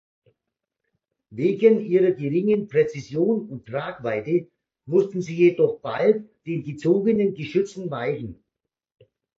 [1.29, 4.47] Wegen ihrer geringen Präzision und Tragweite
[4.87, 8.43] mussten sie jedoch bald den gezogenen Geschützen weichen.